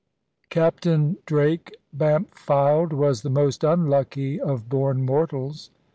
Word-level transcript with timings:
Captain 0.49 1.17
Drake 1.27 1.75
Bampfylde 1.95 2.91
was 2.93 3.21
the 3.21 3.29
most 3.29 3.63
unlucky 3.63 4.41
of 4.41 4.67
born 4.67 5.05
mortals. 5.05 5.69